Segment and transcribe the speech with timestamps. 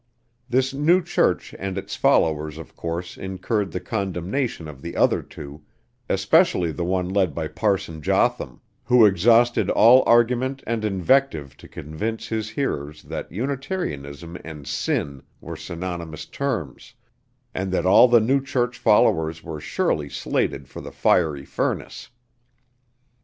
[0.49, 5.61] This new church and its followers of course incurred the condemnation of the other two,
[6.09, 12.27] especially the one led by Parson Jotham, who exhausted all argument and invective to convince
[12.29, 16.95] his hearers that Unitarianism and sin were synonymous terms,
[17.53, 22.09] and that all the new church followers were surely slated for the fiery furnace.